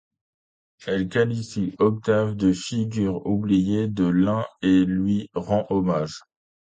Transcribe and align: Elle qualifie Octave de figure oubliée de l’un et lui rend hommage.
Elle 0.87 1.09
qualifie 1.09 1.75
Octave 1.77 2.33
de 2.33 2.53
figure 2.53 3.23
oubliée 3.27 3.87
de 3.87 4.05
l’un 4.05 4.47
et 4.63 4.83
lui 4.83 5.29
rend 5.35 5.67
hommage. 5.69 6.21